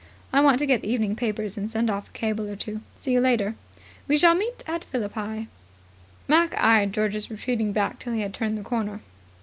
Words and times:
"I 0.33 0.41
want 0.41 0.57
to 0.57 0.65
get 0.65 0.81
the 0.81 0.89
evening 0.89 1.15
papers 1.15 1.59
and 1.59 1.69
send 1.69 1.87
off 1.87 2.09
a 2.09 2.13
cable 2.13 2.49
or 2.49 2.55
two. 2.55 2.81
See 2.97 3.11
you 3.11 3.19
later." 3.21 3.53
"We 4.07 4.17
shall 4.17 4.33
meet 4.33 4.63
at 4.65 4.83
Philippi." 4.85 5.47
Mac 6.27 6.55
eyed 6.59 6.91
George's 6.91 7.29
retreating 7.29 7.71
back 7.71 7.99
till 7.99 8.13
he 8.13 8.21
had 8.21 8.33
turned 8.33 8.57
the 8.57 8.63
corner. 8.63 9.01